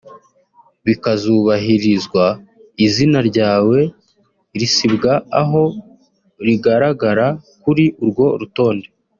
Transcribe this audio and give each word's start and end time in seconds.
bikazubahirizwa 0.85 2.23
izina 2.85 3.19
ryawe 3.29 3.77
risibwa 4.59 5.13
aho 5.41 5.63
rigaragara 6.45 7.27
kuri 7.63 7.85
urwo 8.03 8.27
rutonde 8.39 8.87